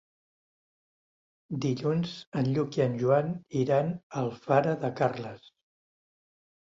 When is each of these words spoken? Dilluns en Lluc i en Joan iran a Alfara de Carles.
Dilluns 1.65 2.15
en 2.41 2.49
Lluc 2.55 2.79
i 2.79 2.83
en 2.87 2.97
Joan 3.03 3.31
iran 3.65 3.95
a 4.01 4.25
Alfara 4.25 4.77
de 4.85 4.93
Carles. 5.03 5.45